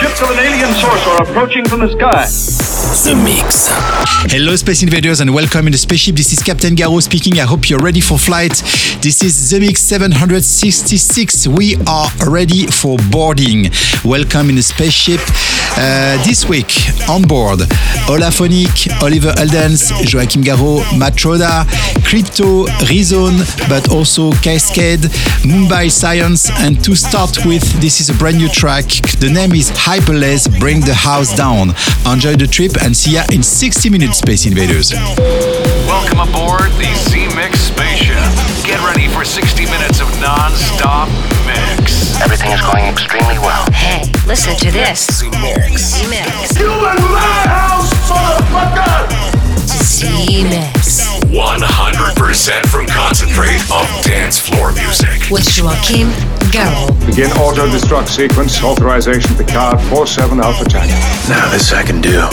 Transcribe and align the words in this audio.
Ships 0.00 0.20
of 0.20 0.30
an 0.30 0.38
alien 0.38 0.72
source 0.74 1.06
are 1.06 1.22
approaching 1.22 1.64
from 1.64 1.80
the 1.80 1.88
sky. 1.88 2.55
The 2.86 3.16
Mix. 3.16 3.66
Hello, 4.32 4.54
Space 4.54 4.82
Invaders, 4.84 5.18
and 5.20 5.34
welcome 5.34 5.66
in 5.66 5.72
the 5.72 5.78
spaceship. 5.78 6.14
This 6.14 6.32
is 6.32 6.40
Captain 6.40 6.76
Garraud 6.76 7.02
speaking. 7.02 7.40
I 7.40 7.44
hope 7.44 7.68
you're 7.68 7.80
ready 7.80 8.00
for 8.00 8.16
flight. 8.16 8.62
This 9.02 9.24
is 9.24 9.50
The 9.50 9.58
Mix 9.58 9.80
766. 9.82 11.48
We 11.48 11.76
are 11.88 12.08
ready 12.28 12.68
for 12.68 12.96
boarding. 13.10 13.70
Welcome 14.04 14.50
in 14.50 14.54
the 14.54 14.62
spaceship. 14.62 15.20
Uh, 15.78 16.16
this 16.24 16.48
week 16.48 16.72
on 17.06 17.20
board 17.22 17.58
Olaphonic, 18.08 18.88
Oliver 19.02 19.32
Heldens, 19.32 19.92
Joachim 20.10 20.42
Garraud, 20.42 20.80
Matt 20.98 21.14
Troda, 21.14 21.66
Crypto, 22.02 22.64
Rezone, 22.88 23.44
but 23.68 23.90
also 23.90 24.32
Cascade, 24.40 25.00
Mumbai 25.44 25.90
Science, 25.90 26.50
and 26.60 26.82
to 26.82 26.94
start 26.96 27.44
with, 27.44 27.62
this 27.82 28.00
is 28.00 28.08
a 28.08 28.14
brand 28.14 28.38
new 28.38 28.48
track. 28.48 28.86
The 29.18 29.28
name 29.28 29.52
is 29.52 29.70
Hyperless 29.72 30.48
Bring 30.58 30.80
the 30.80 30.94
House 30.94 31.36
Down. 31.36 31.74
Enjoy 32.10 32.36
the 32.36 32.46
trip 32.46 32.72
and 32.82 32.96
see 32.96 33.14
ya 33.14 33.22
in 33.32 33.42
60 33.42 33.90
minutes, 33.90 34.18
Space 34.18 34.46
Invaders. 34.46 34.92
Welcome 35.86 36.20
aboard 36.20 36.72
the 36.80 36.90
Zemixx 37.08 37.72
spaceship. 37.72 38.18
Get 38.66 38.80
ready 38.84 39.08
for 39.08 39.24
60 39.24 39.64
minutes 39.66 40.00
of 40.00 40.08
non-stop 40.20 41.08
mix. 41.46 42.20
Everything 42.20 42.50
is 42.52 42.60
going 42.62 42.84
extremely 42.84 43.38
well. 43.38 43.70
Hey, 43.72 44.10
listen 44.26 44.56
to 44.56 44.70
this. 44.70 45.06
The 45.20 45.30
Mix. 45.40 46.02
The 46.02 46.08
Mix. 46.10 46.58
You 46.58 46.72
in 46.72 47.00
my 47.12 47.42
house, 47.46 47.92
motherfucker! 48.10 49.08
Zemixx. 49.66 51.06
100% 51.30 52.66
from 52.66 52.86
concentrate 52.86 53.62
of 53.70 53.86
dance 54.02 54.38
floor 54.38 54.72
music. 54.72 55.30
With 55.30 55.46
Joachim 55.56 56.10
Garraud. 56.50 57.06
Begin 57.06 57.30
auto 57.32 57.66
destruct 57.68 58.08
sequence. 58.08 58.62
Authorization 58.62 59.34
Picard 59.36 59.80
47 59.88 60.40
Alpha 60.40 60.64
Tango. 60.64 60.94
Now 61.28 61.50
this 61.50 61.72
I 61.72 61.82
can 61.82 62.00
do. 62.00 62.26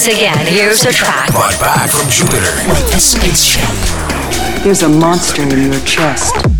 Once 0.00 0.16
again, 0.16 0.46
here's 0.46 0.82
a 0.86 0.92
track. 0.92 1.30
Brought 1.30 1.60
back 1.60 1.90
from 1.90 2.08
Jupiter. 2.08 2.56
With 2.70 2.90
the 2.90 2.98
spaceship. 2.98 3.68
There's 4.64 4.80
a 4.82 4.88
monster 4.88 5.42
in 5.42 5.70
your 5.70 5.80
chest. 5.80 6.59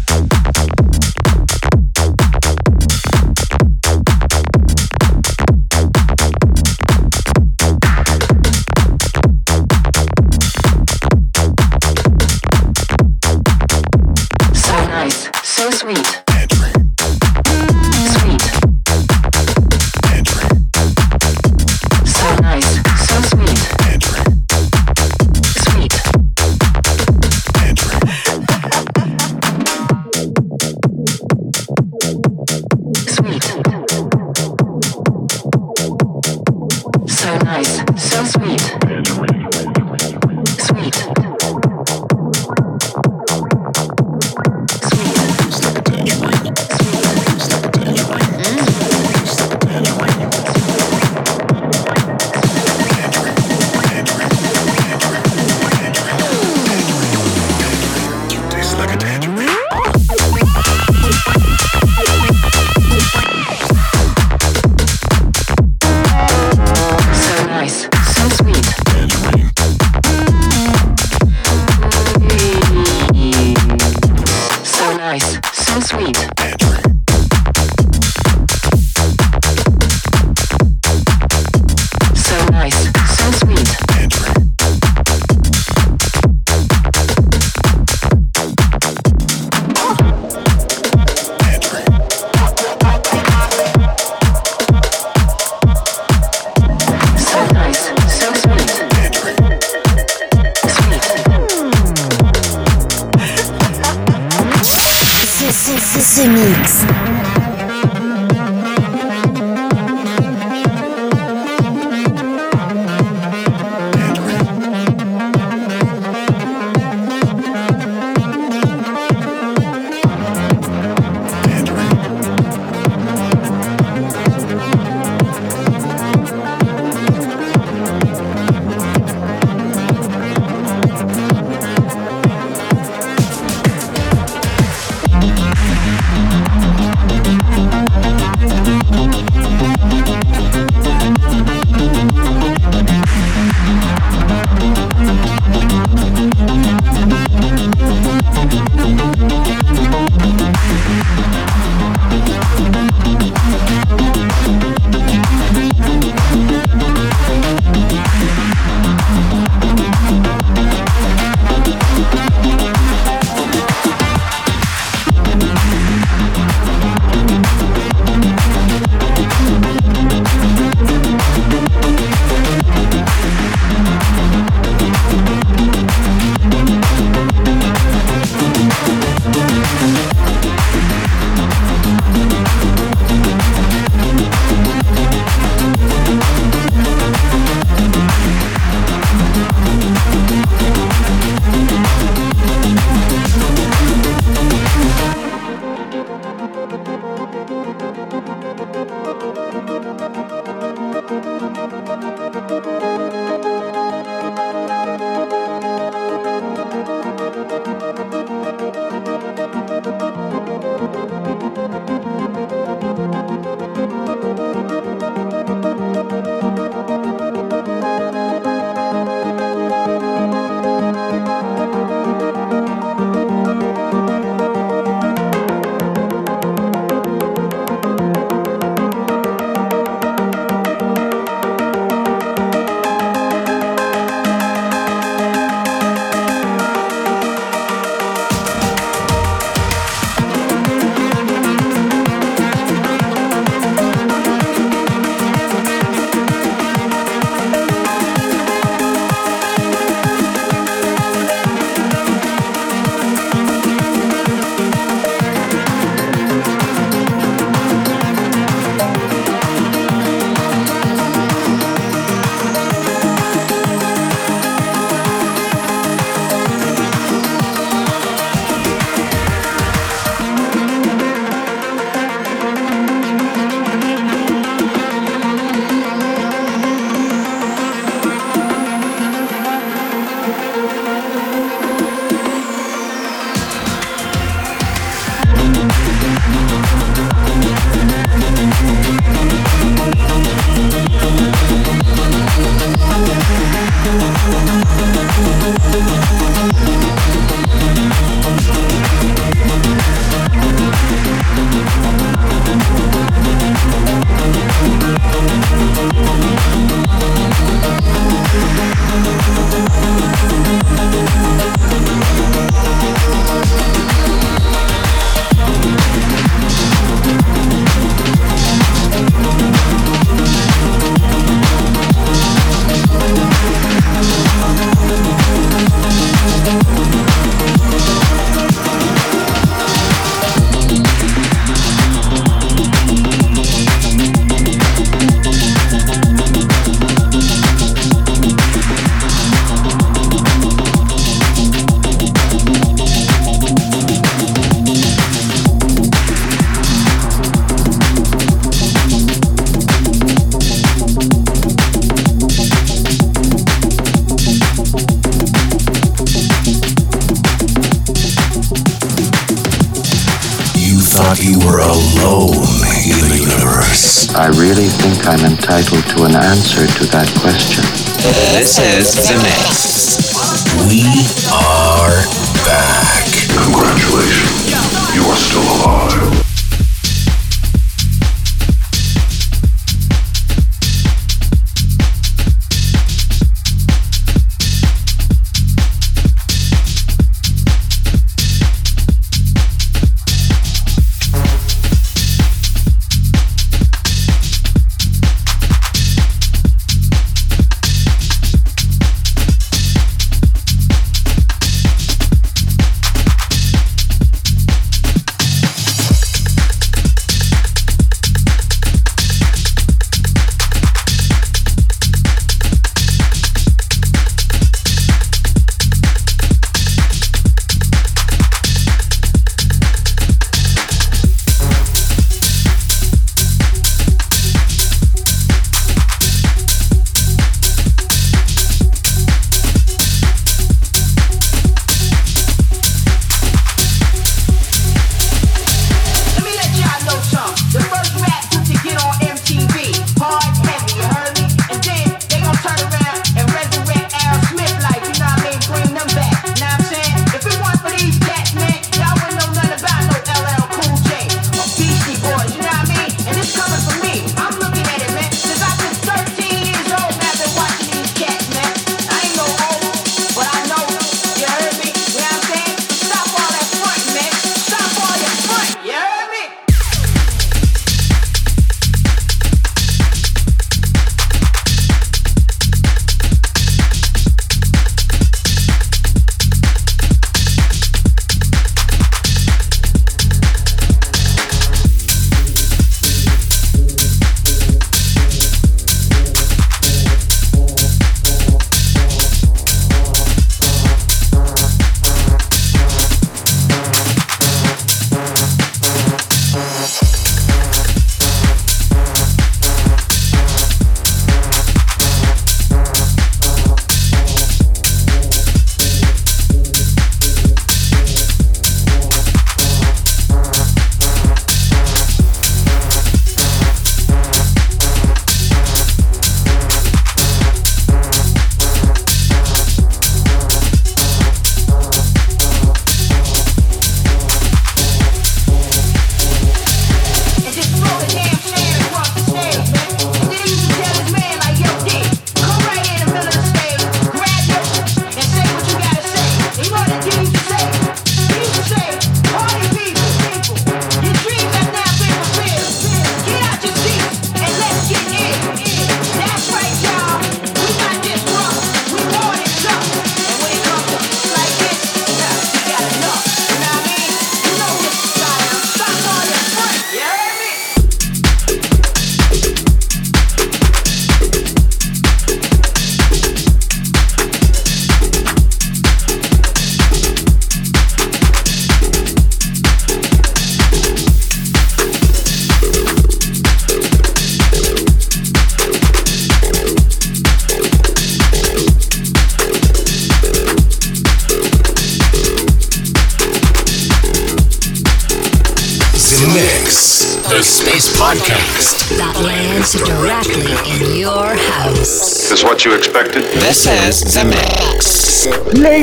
So 37.10 37.36
nice, 37.38 37.82
so 37.96 38.24
sweet. 38.24 38.89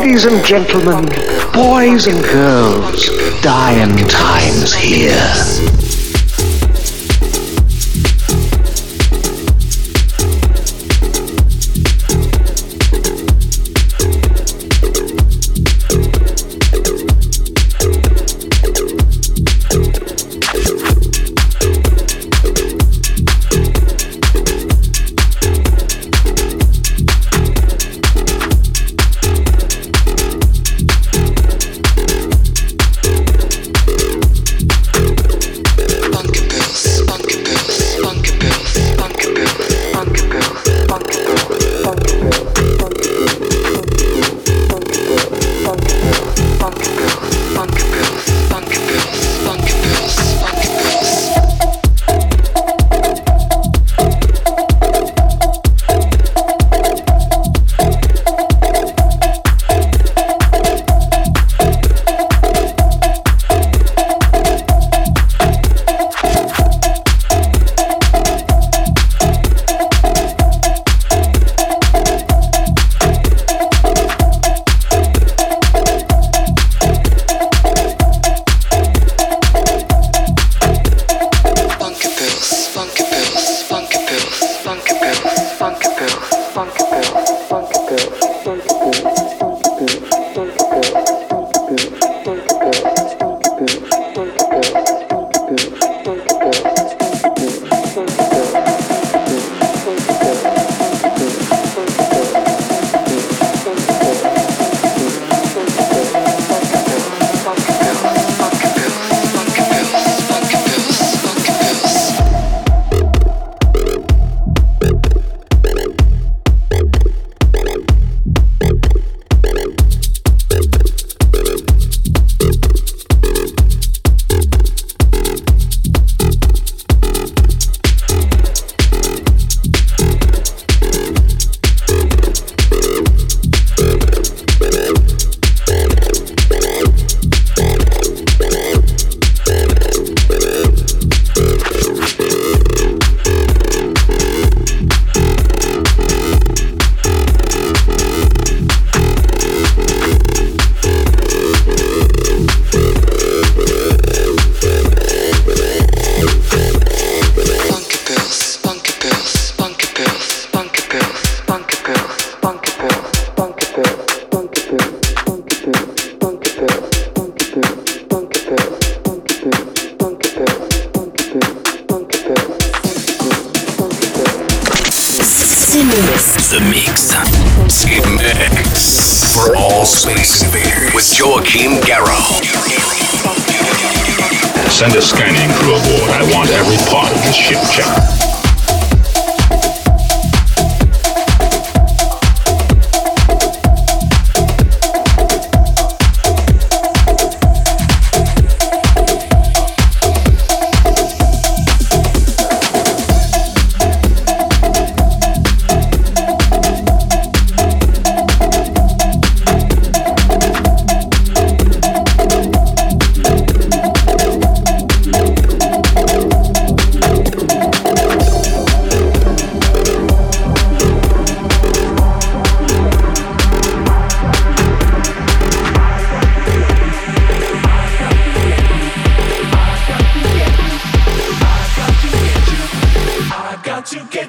Ladies 0.08 0.24
and 0.24 0.46
gentlemen, 0.46 1.06
boys 1.52 2.08
and 2.08 2.24
girls, 2.24 3.10
dying 3.42 4.08
times 4.08 4.74
here. 4.74 5.87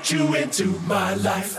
Discover 0.09 1.59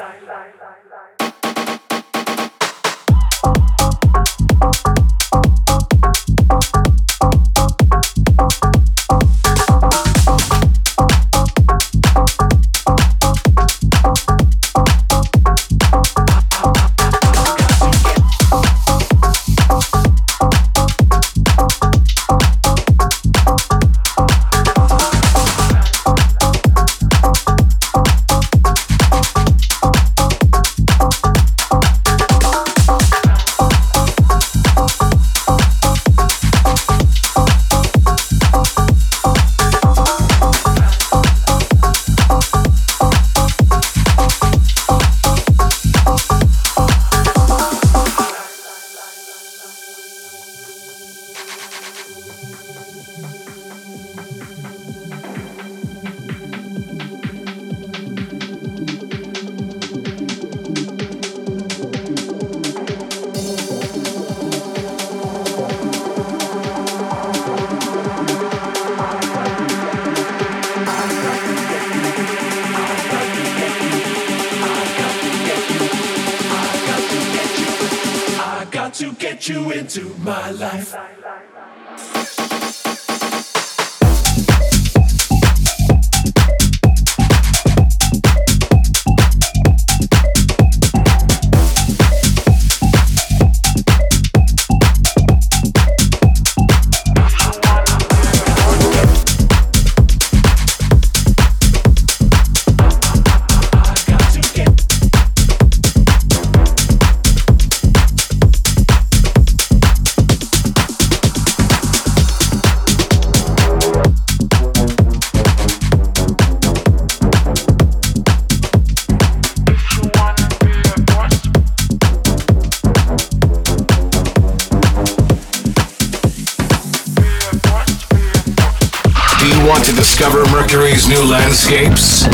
landscapes? 131.50 132.26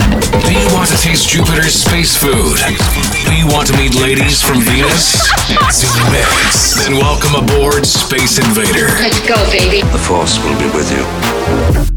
Do 0.45 0.51
you 0.51 0.67
want 0.75 0.89
to 0.89 0.97
taste 0.97 1.29
Jupiter's 1.29 1.73
space 1.73 2.17
food? 2.17 2.57
Do 3.25 3.33
you 3.33 3.47
want 3.47 3.67
to 3.69 3.77
meet 3.77 3.95
ladies 3.95 4.41
from 4.41 4.59
Venus? 4.59 5.15
Zemixx. 5.71 6.83
Then 6.83 6.95
welcome 6.95 7.35
aboard 7.35 7.85
Space 7.85 8.39
Invader. 8.39 8.87
Let's 8.99 9.25
go, 9.25 9.35
baby. 9.49 9.87
The 9.89 9.99
Force 9.99 10.37
will 10.43 10.59
be 10.59 10.65
with 10.75 10.91
you. 10.91 11.94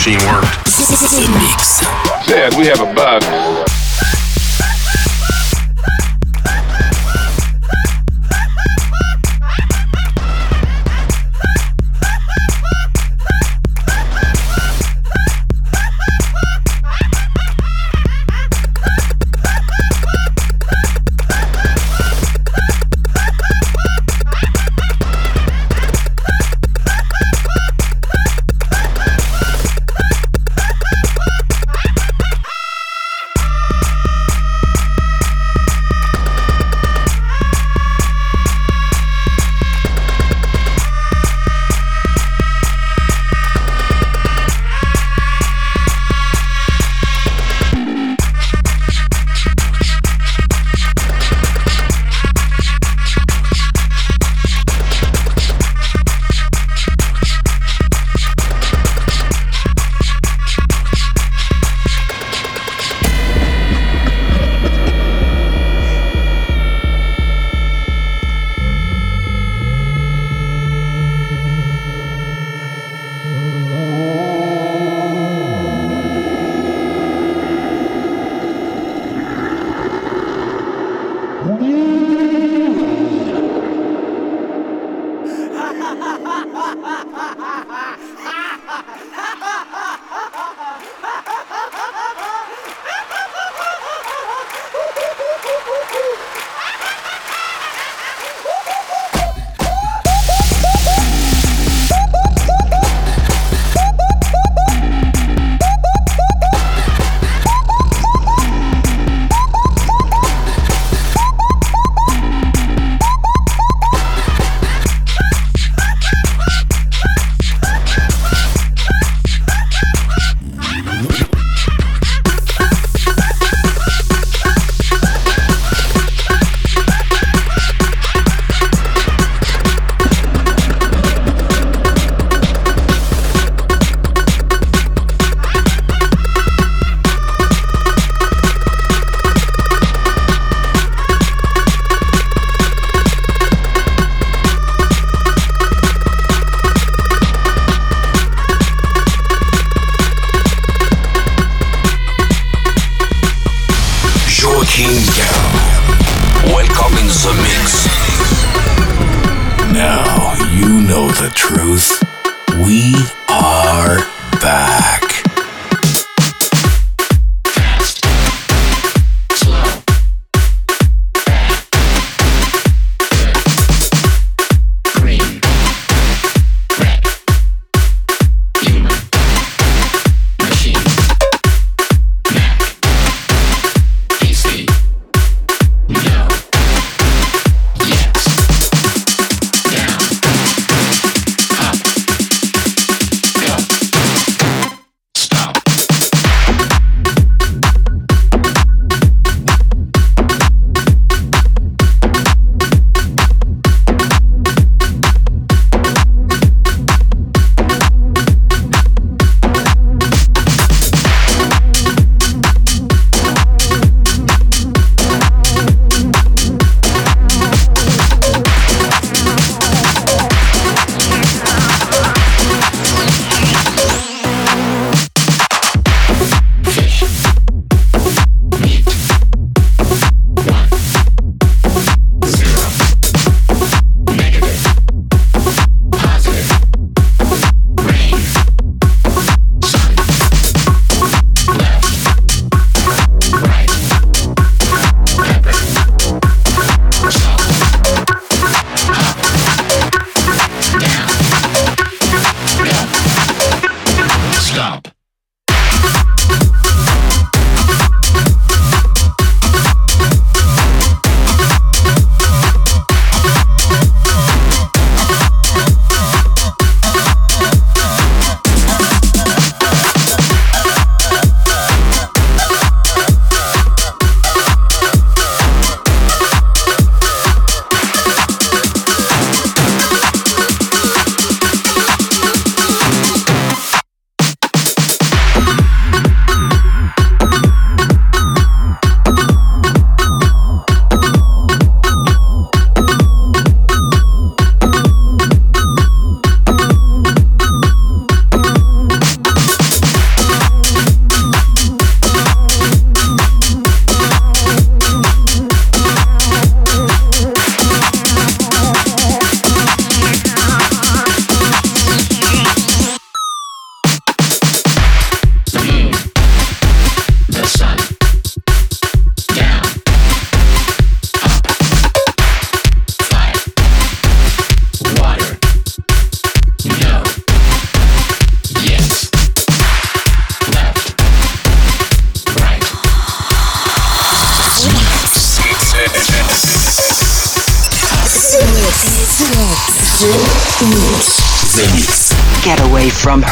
Machine 0.00 0.26
worked. 0.32 0.64
Dad, 2.26 2.54
we 2.56 2.64
have 2.66 2.80
a 2.80 2.94
bug. 2.94 3.69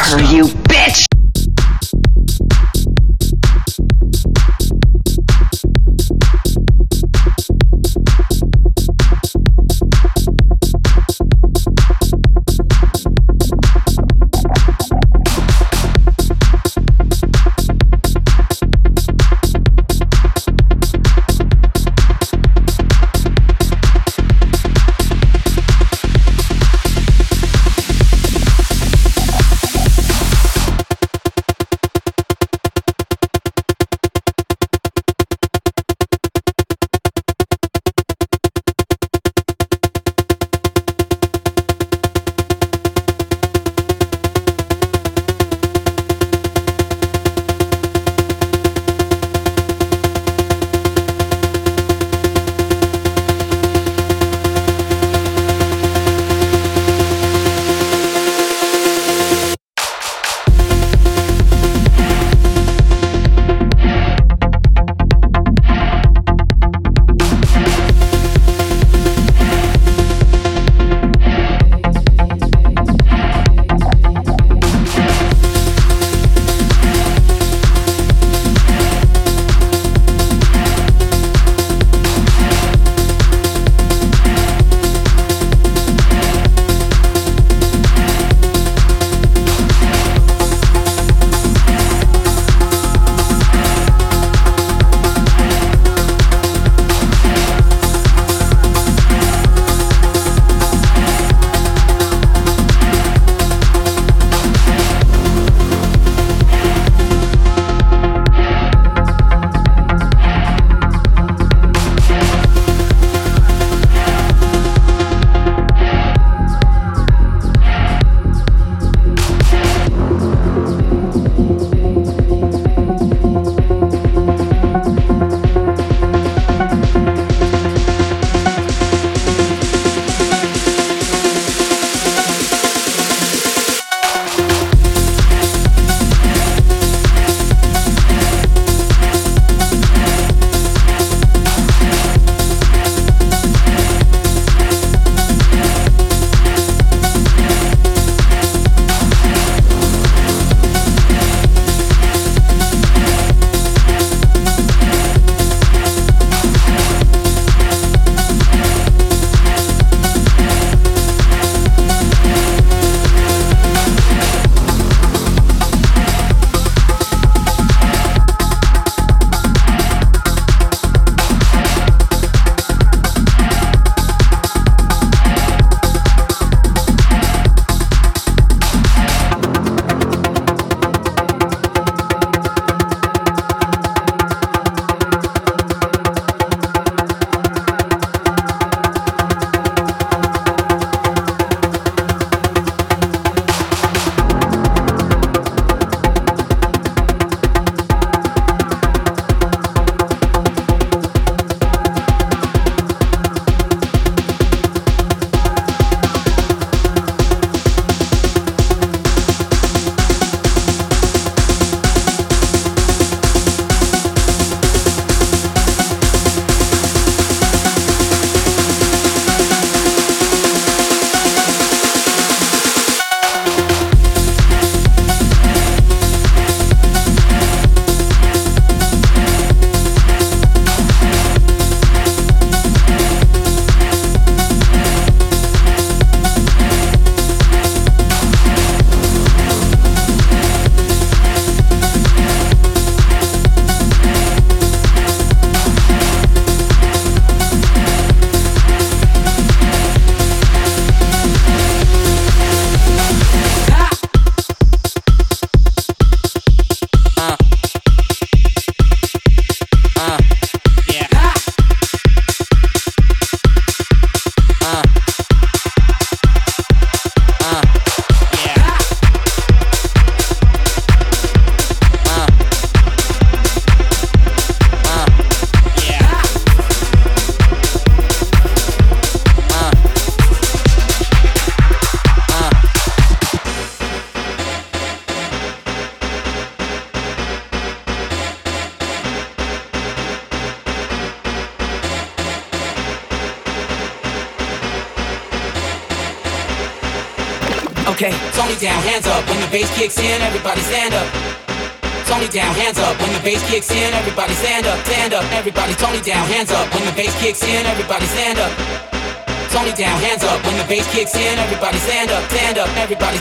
Her, 0.09 0.21
you 0.33 0.48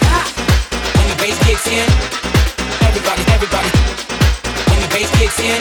when 0.08 1.06
the 1.10 1.16
bass 1.20 1.38
kicks 1.44 1.66
in, 1.68 1.86
everybody, 2.88 3.22
everybody. 3.32 3.70
When 4.68 4.80
the 4.84 4.90
bass 4.94 5.10
kicks 5.18 5.38
in, 5.40 5.60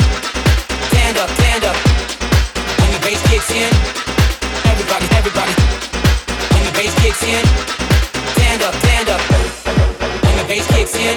stand 0.91 1.17
up, 1.17 1.29
stand 1.37 1.63
up. 1.63 1.77
When 2.79 2.89
the 2.95 3.01
bass 3.03 3.21
kicks 3.27 3.51
in, 3.51 3.71
everybody, 4.71 5.07
everybody. 5.19 5.53
When 6.53 6.63
the 6.65 6.73
bass 6.77 6.93
kicks 7.01 7.23
in, 7.23 7.43
stand 8.35 8.61
up, 8.63 8.73
stand 8.83 9.09
up. 9.09 9.21
When 10.23 10.35
the 10.39 10.45
bass 10.47 10.65
kicks 10.71 10.95
in, 10.95 11.15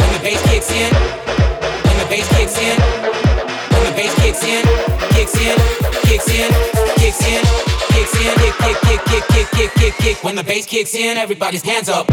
when 0.00 0.10
the 0.12 0.20
bass 0.22 0.42
kicks 0.48 0.70
in, 0.70 0.92
when 1.86 1.96
the 2.00 2.06
bass 2.08 2.28
kicks 2.36 2.58
in, 2.58 3.25
kicks 4.40 4.44
in, 4.44 4.66
kicks 5.12 5.34
in, 5.38 5.58
kicks 6.02 6.28
in, 6.28 6.52
kicks 6.96 7.22
in, 7.26 7.42
kicks 7.88 8.14
in, 8.20 8.34
kick, 8.36 8.54
kick, 8.58 8.80
kick, 8.82 9.04
kick, 9.04 9.24
kick, 9.28 9.50
kick, 9.50 9.74
kick, 9.74 9.94
kick. 9.94 10.24
When 10.24 10.36
the 10.36 10.44
bass 10.44 10.66
kicks 10.66 10.94
in, 10.94 11.16
everybody's 11.16 11.62
hands 11.62 11.88
up. 11.88 12.06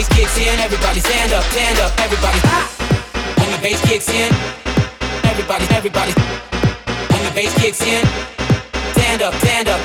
Bass 0.00 0.16
kicks 0.16 0.38
in, 0.38 0.58
everybody 0.60 0.98
stand 1.00 1.32
up, 1.32 1.44
stand 1.52 1.78
up. 1.78 1.92
Everybody, 2.00 2.40
when 3.36 3.50
the 3.52 3.60
bass 3.60 3.80
kicks 3.84 4.08
in, 4.08 4.32
everybody, 5.28 5.64
everybody. 5.76 6.12
When 7.12 7.20
the 7.28 7.32
bass 7.36 7.52
kicks 7.60 7.82
in, 7.82 8.00
stand 8.96 9.20
up, 9.20 9.34
stand 9.44 9.68
up. 9.68 9.80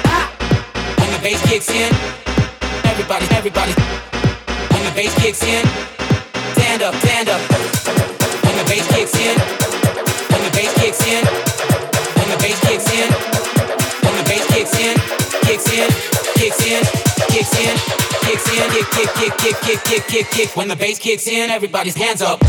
When 0.99 1.11
the 1.11 1.20
bass 1.20 1.41
kicks 1.43 1.70
in, 1.70 1.91
everybody, 2.88 3.28
everybody. 3.36 3.74
When 4.72 4.84
the 4.88 4.93
bass 4.95 5.13
kicks 5.20 5.43
in, 5.43 5.68
stand 6.55 6.82
up, 6.82 6.95
stand 7.03 7.28
up. 7.28 7.41
When 8.45 8.55
the 8.55 8.66
bass 8.72 8.88
kicks 8.95 9.16
in, 9.20 9.36
when 10.32 10.41
the 10.47 10.51
bass 10.55 10.72
kicks 10.80 11.03
in, 11.11 11.26
when 12.16 12.28
the 12.32 12.38
bass 12.39 12.59
kicks 12.63 12.88
in, 12.88 13.11
when 13.99 14.16
the 14.16 14.24
bass 14.32 14.47
kicks 14.47 14.80
in, 14.80 14.95
kicks 15.43 15.68
in, 15.76 15.91
kicks 16.39 16.61
in, 16.63 16.84
kicks 17.28 17.59
in, 17.59 17.76
kicks 17.76 17.99
in, 17.99 18.05
kick, 18.26 18.39
kick, 18.91 19.13
kick, 19.13 19.38
kick, 19.38 19.57
kick, 19.61 19.84
kick, 19.84 20.07
kick, 20.07 20.30
kick. 20.32 20.55
When 20.55 20.67
the 20.67 20.76
bass 20.76 20.99
kicks 20.99 21.28
in, 21.28 21.49
everybody's 21.49 21.95
hands 21.95 22.21
up. 22.21 22.41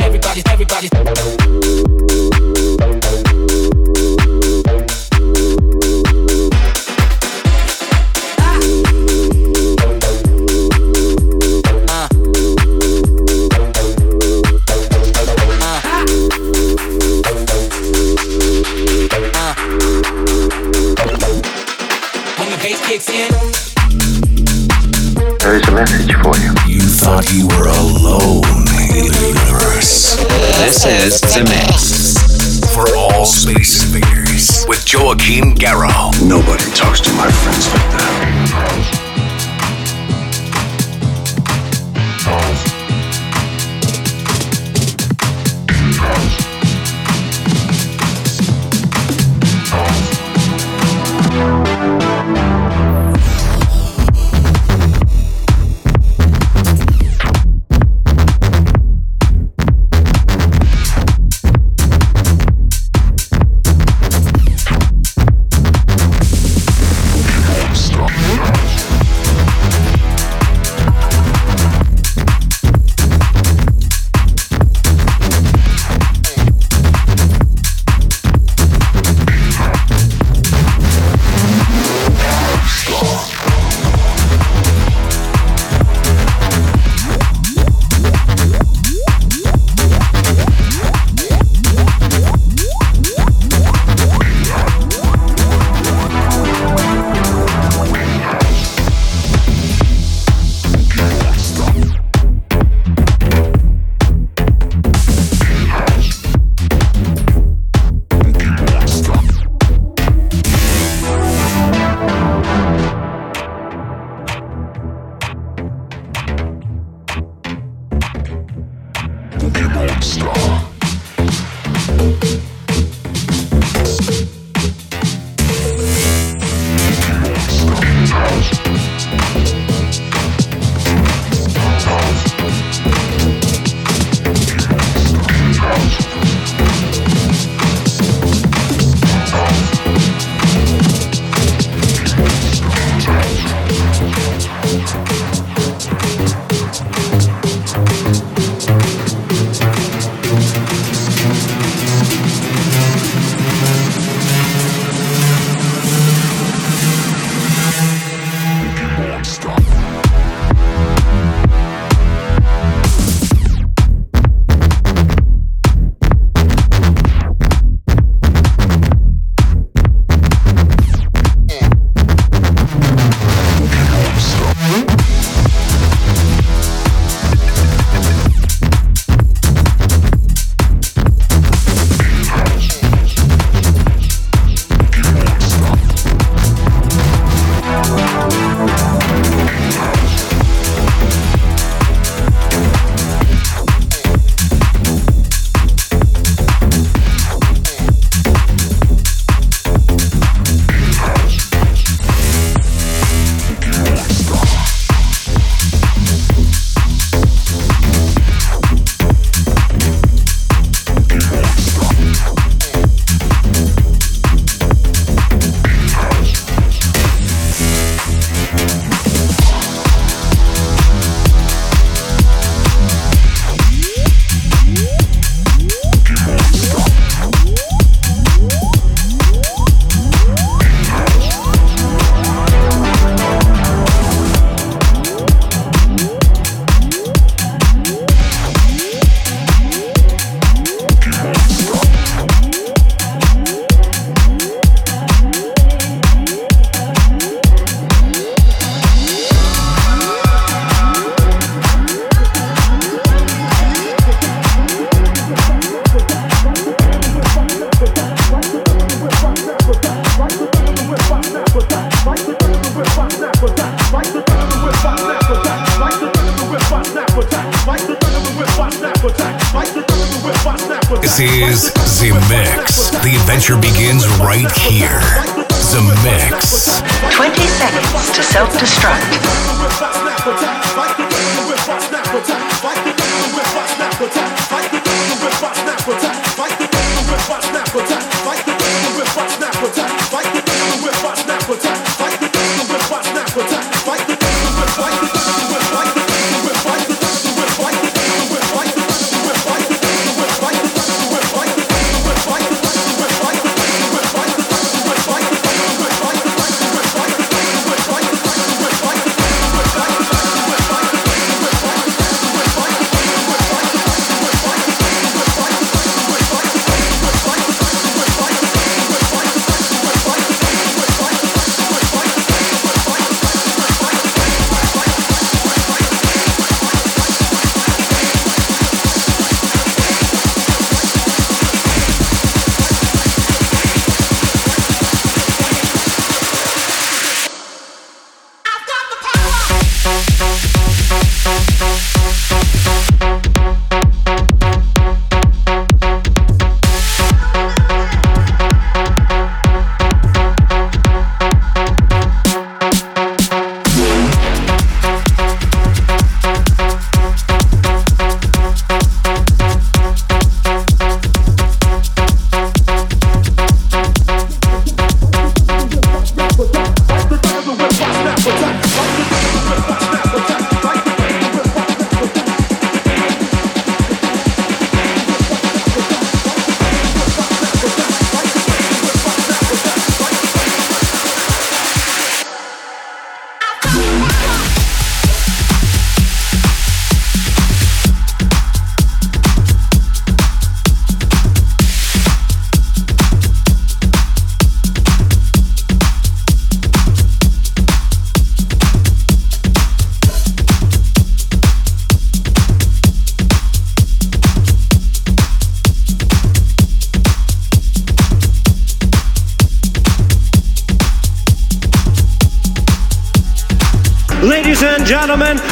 Everybody, 0.00 0.42
everybody. 0.46 1.79
Thought 27.10 27.32
you 27.32 27.48
were 27.48 27.66
alone 27.66 28.46
in 28.46 29.10
the 29.10 29.34
universe. 29.34 30.14
This 30.62 30.86
is 30.86 31.20
The 31.20 31.42
Mix. 31.42 32.62
For 32.72 32.86
all 32.96 33.26
space 33.26 33.82
invaders 33.82 34.64
with 34.68 34.86
Joachim 34.86 35.56
Garraud. 35.56 36.22
Nobody 36.22 36.70
talks 36.70 37.00
to 37.00 37.12
my 37.14 37.28
friends 37.28 37.66
like 37.74 37.90
that. 37.90 38.39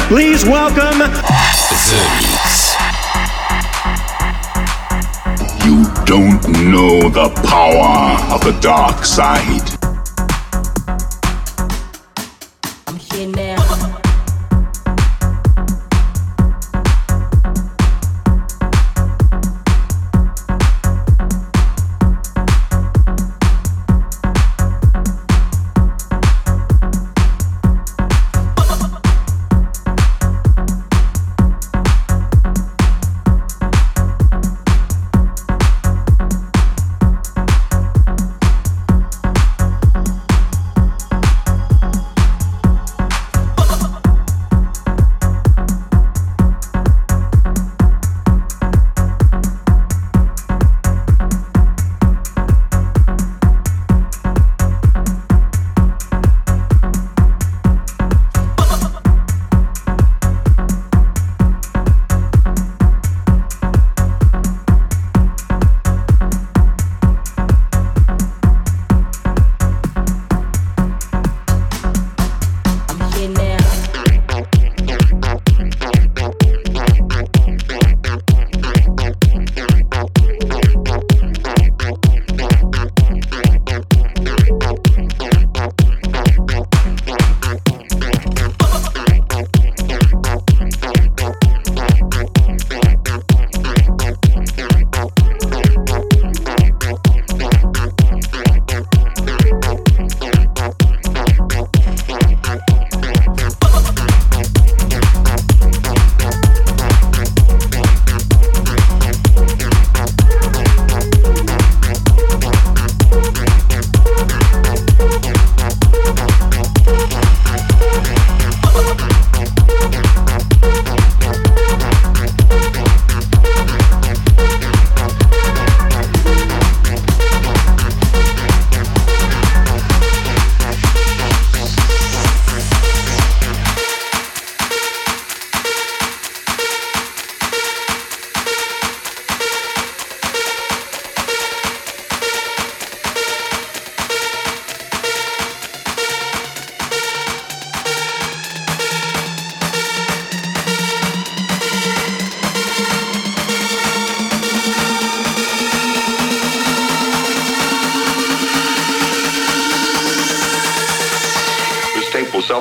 Please 0.09 0.43
welcome. 0.43 1.18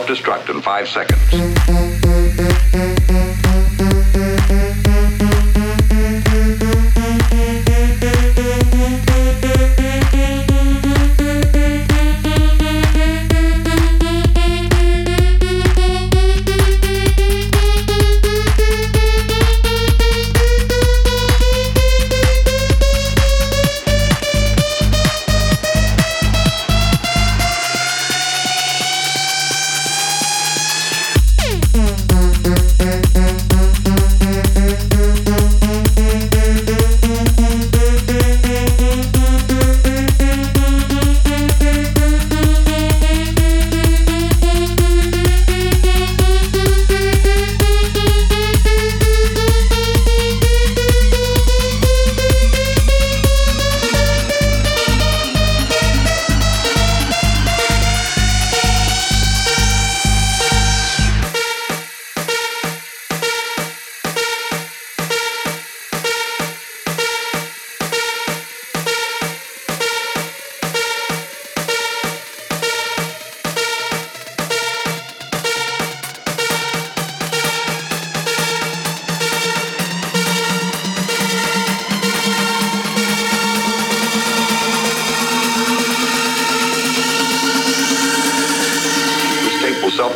Self-destruct 0.09 0.49
in 0.49 0.63
five 0.63 0.89
seconds. 0.89 1.98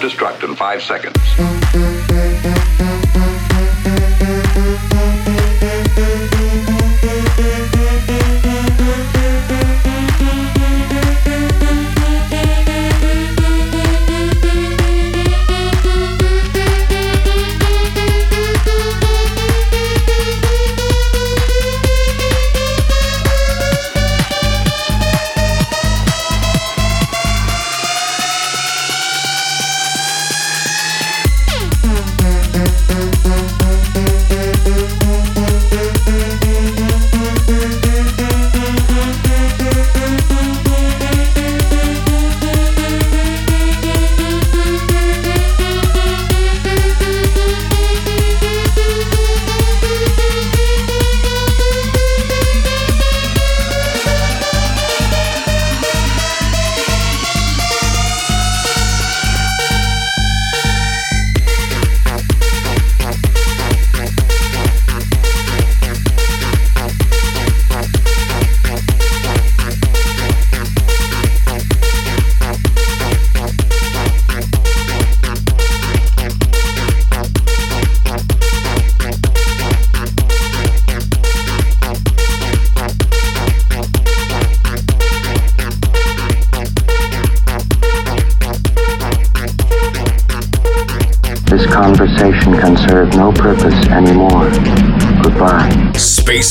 Self-destruct 0.03 0.43
in 0.43 0.57
five 0.57 0.83
seconds. 0.83 2.02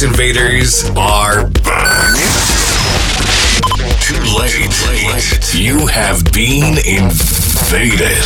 Space 0.02 0.10
Invaders 0.10 0.90
are 0.98 1.48
back. 1.48 2.16
Too 4.02 4.16
late. 4.36 5.54
You 5.54 5.86
have 5.86 6.24
been 6.34 6.80
invaded. 6.80 8.18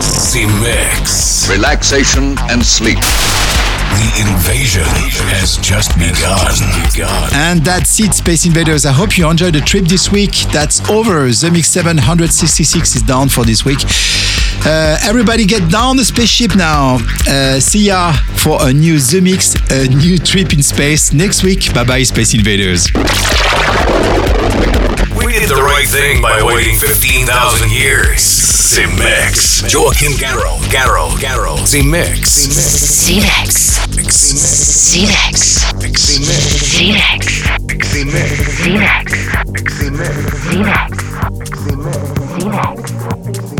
Zemixx. 0.00 1.50
Relaxation 1.50 2.36
and 2.48 2.64
sleep. 2.64 2.98
The 3.92 4.10
invasion 4.30 4.82
has 5.36 5.56
just 5.58 5.96
begun. 5.98 6.52
And 7.34 7.64
that's 7.64 7.98
it, 8.00 8.14
Space 8.14 8.46
Invaders. 8.46 8.86
I 8.86 8.92
hope 8.92 9.16
you 9.18 9.28
enjoyed 9.28 9.54
the 9.54 9.60
trip 9.60 9.84
this 9.86 10.10
week. 10.10 10.32
That's 10.52 10.80
over. 10.90 11.28
Zemixx 11.28 11.66
766 11.66 12.96
is 12.96 13.02
down 13.02 13.28
for 13.28 13.44
this 13.44 13.64
week. 13.64 13.78
Uh, 14.66 14.98
everybody 15.02 15.44
get 15.44 15.70
down 15.70 15.96
the 15.96 16.04
spaceship 16.04 16.56
now. 16.56 16.98
Uh, 17.28 17.60
see 17.60 17.86
ya 17.86 18.12
for 18.36 18.58
a 18.66 18.72
new 18.72 18.96
Zemixx, 18.96 19.56
a 19.70 19.88
new 19.88 20.18
trip 20.18 20.52
in 20.52 20.62
space 20.62 21.12
next 21.12 21.42
week. 21.42 21.72
Bye 21.74 21.84
bye, 21.84 22.02
Space 22.02 22.34
Invaders 22.34 22.88
did 25.40 25.48
the 25.48 25.62
right 25.62 25.88
thing 25.88 26.22
by 26.22 26.42
waiting 26.42 26.76
15,000 26.76 27.72
years. 27.72 28.20
Zemixx. 28.20 29.62
Joachim 29.74 30.12
Garraud. 30.12 30.58
Garraud. 30.70 31.08
Garraud. 31.18 31.56
Zemixx. 31.66 32.30
Zemixx. 32.30 33.80
Zemixx. 33.82 34.14
Zemixx. 34.94 35.64
Zemixx. 36.70 37.24
Zemixx. 37.24 38.44
Zemixx. 38.62 39.12
Zemixx. 43.32 43.53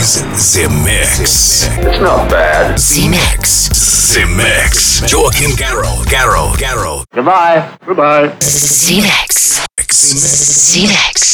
Is 0.00 0.14
The 0.54 0.66
Mix. 0.82 1.68
It's 1.76 2.00
not 2.00 2.30
bad. 2.30 2.78
The 2.78 3.06
Mix. 3.10 3.68
The 4.14 4.24
Mix. 4.34 5.00
Joachim 5.12 5.50
Garraud. 5.50 6.06
Garraud. 6.06 6.54
Garraud. 6.56 7.04
Goodbye. 7.12 7.68
Goodbye. 7.84 8.28
Zemixx. 8.40 9.66
Zemixx. 9.90 11.29